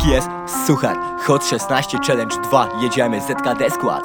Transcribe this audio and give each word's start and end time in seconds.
Tak 0.00 0.08
jest, 0.08 0.28
słuchaj, 0.66 0.96
Hot 1.26 1.44
16 1.44 1.98
Challenge 2.06 2.36
2, 2.36 2.68
jedziemy 2.82 3.20
ZKD 3.20 3.70
skład 3.70 4.04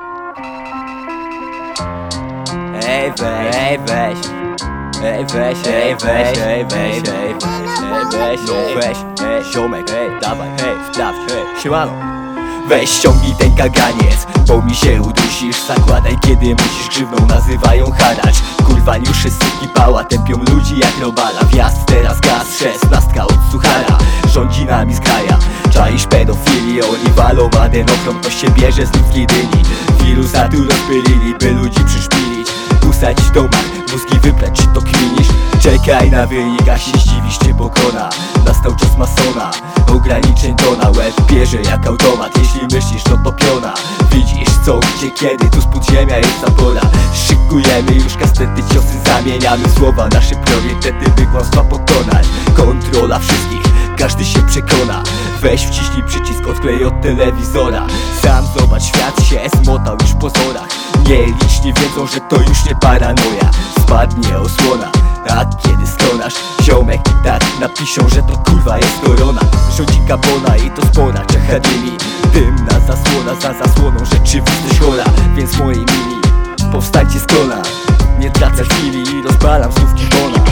Ej 2.87 3.11
weź, 3.11 3.55
ej 3.55 3.79
weź. 3.79 4.17
Ej 5.03 5.25
weź, 5.25 5.57
ej 5.67 5.95
weź, 5.95 6.37
ej 6.37 6.65
weź, 6.65 7.09
ej 7.09 7.35
weź, 7.35 7.49
ej 7.83 8.07
weź, 8.11 8.39
ej 8.49 8.75
weź, 8.75 8.97
ej 9.25 9.53
ziomek, 9.53 9.89
ej 9.89 10.19
dawaj, 10.21 10.47
ej 10.49 10.93
sprawdź, 10.93 11.31
ej 11.31 11.61
siemano. 11.63 11.91
Weź 12.67 12.89
ściągnij 12.89 13.35
ten 13.35 13.55
kaganiec, 13.55 14.27
bo 14.47 14.61
mi 14.61 14.75
się 14.75 15.01
udusisz. 15.01 15.67
Zakładaj 15.67 16.17
kiedy 16.21 16.55
musisz 16.55 16.89
grzywną, 16.89 17.27
nazywają 17.27 17.91
haracz. 17.91 18.35
Kurwa 18.67 18.97
niuszy, 18.97 19.31
suki 19.31 19.67
pała, 19.73 20.03
tępią 20.03 20.37
ludzi 20.37 20.79
jak 20.79 20.99
robala. 21.01 21.43
Wjazd 21.43 21.85
teraz 21.85 22.19
gaz, 22.19 22.44
pedofili 26.75 26.81
Oni 26.81 27.13
walą 27.15 27.49
adenochrom, 27.61 28.21
to 28.21 28.29
się 28.29 28.49
bierze 28.49 28.85
z 28.85 28.95
ludzkiej 28.95 29.27
dyni. 29.27 29.63
Wirusa 30.03 30.49
tu 30.49 30.63
rozpylili, 30.63 31.35
by 31.39 31.51
ludzi 31.51 31.79
przyszpilić. 31.85 32.47
Usadzić 32.89 33.25
w 33.25 33.31
domach, 33.31 33.65
mózgi 33.91 34.19
wypleć, 34.19 34.51
czy 34.53 34.67
to 34.67 34.81
klinisz? 34.81 35.27
Czekaj 35.59 36.11
na 36.11 36.27
wynik, 36.27 36.69
a 36.69 36.77
się 36.77 36.91
zdziwisz, 36.91 37.37
cię 37.37 37.53
pokona. 37.53 38.09
Nastał 38.45 38.75
czas 38.75 38.97
masona, 38.97 39.51
ograniczeń 39.93 40.55
to 40.55 40.75
na 40.75 40.89
łeb 40.89 41.13
Bierze 41.31 41.61
jak 41.61 41.87
automat, 41.87 42.37
jeśli 42.37 42.61
myślisz, 42.61 43.03
to 43.03 43.31
piona. 43.31 43.73
Widzisz 44.11 44.49
co, 44.65 44.79
gdzie, 44.79 45.11
kiedy, 45.11 45.49
tu 45.49 45.61
z 45.61 45.65
podziemia 45.65 46.17
jest 46.17 46.41
zapora. 46.41 46.81
Szykujemy 47.13 47.95
już 47.95 48.15
kastety, 48.17 48.63
ciosy 48.73 48.99
zamieniamy 49.05 49.63
słowa 49.77 50.07
Nasze 50.07 50.35
priorytety, 50.35 50.84
każdy 54.05 54.25
się 54.25 54.39
przekona. 54.47 55.03
Weź 55.41 55.61
wciśnij 55.61 56.03
przycisk, 56.03 56.47
odklej 56.47 56.85
od 56.85 57.01
telewizora. 57.01 57.87
Sam 58.21 58.45
zobacz, 58.57 58.83
świat 58.83 59.23
się 59.23 59.39
zmotał 59.63 59.97
już 60.01 60.13
po 60.13 60.29
zorach. 60.29 60.67
Nieliczni 61.09 61.73
wiedzą, 61.73 62.07
że 62.07 62.19
to 62.19 62.35
już 62.35 62.65
nie 62.65 62.75
paranoja. 62.75 63.49
Spadnie 63.79 64.37
osłona, 64.37 64.91
a 65.29 65.45
kiedy 65.45 65.87
stonasz. 65.87 66.33
Ziomek, 66.61 67.01
tak, 67.23 67.41
napiszą, 67.59 68.09
że 68.09 68.23
to 68.23 68.37
kurwa 68.37 68.77
jest 68.77 68.99
korona. 69.05 69.41
Rządzi 69.77 69.99
kapona 70.07 70.57
i 70.57 70.69
to 70.69 70.85
spora 70.85 71.25
Czechadimi 71.25 71.97
Dymna 72.33 72.79
zasłona 72.79 73.41
za 73.41 73.53
zasłoną 73.53 74.05
Rzeczywistość 74.05 74.79
chora, 74.79 75.05
więc 75.35 75.57
mojej 75.57 75.79
mini 75.79 76.21
Powstańcie 76.71 77.19
z 77.19 77.25
kona. 77.25 77.61
Nie 78.19 78.31
tracę 78.31 78.63
chwili 78.63 79.03
i 79.19 79.23
rozbalam 79.23 79.71
słówki 79.71 80.05
bona 80.05 80.44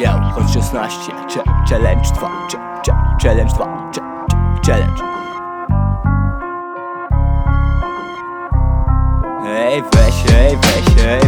Yo, 0.00 0.10
choć 0.34 0.52
16 0.52 1.12
cze, 1.28 1.42
Challenge 1.68 2.10
2 2.14 2.30
cze, 2.50 2.58
cze, 2.82 2.92
Challenge 3.22 3.54
2 3.54 3.90
cze, 3.92 4.00
cze, 4.30 4.72
Challenge. 4.72 5.02
Ej 9.46 9.82
weź, 9.82 10.34
ej 10.34 10.56
weź, 10.56 11.04
ej, 11.06 11.25